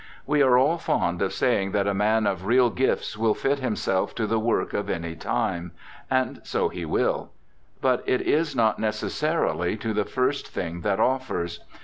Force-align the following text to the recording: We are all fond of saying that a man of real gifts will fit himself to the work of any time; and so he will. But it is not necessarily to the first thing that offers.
We 0.25 0.41
are 0.41 0.57
all 0.57 0.79
fond 0.79 1.21
of 1.21 1.31
saying 1.31 1.73
that 1.73 1.85
a 1.85 1.93
man 1.93 2.25
of 2.25 2.47
real 2.47 2.71
gifts 2.71 3.15
will 3.19 3.35
fit 3.35 3.59
himself 3.59 4.15
to 4.15 4.25
the 4.25 4.39
work 4.39 4.73
of 4.73 4.89
any 4.89 5.15
time; 5.15 5.73
and 6.09 6.41
so 6.43 6.69
he 6.69 6.85
will. 6.85 7.29
But 7.81 8.01
it 8.07 8.21
is 8.21 8.55
not 8.55 8.79
necessarily 8.79 9.77
to 9.77 9.93
the 9.93 10.03
first 10.05 10.47
thing 10.47 10.81
that 10.81 10.99
offers. 10.99 11.59